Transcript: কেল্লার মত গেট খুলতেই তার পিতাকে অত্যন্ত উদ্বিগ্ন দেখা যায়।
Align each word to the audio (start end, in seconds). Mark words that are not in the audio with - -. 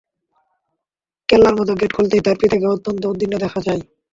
কেল্লার 1.29 1.53
মত 1.57 1.69
গেট 1.79 1.91
খুলতেই 1.93 2.25
তার 2.25 2.37
পিতাকে 2.41 2.65
অত্যন্ত 2.67 3.01
উদ্বিগ্ন 3.05 3.35
দেখা 3.43 3.59
যায়। 3.67 3.81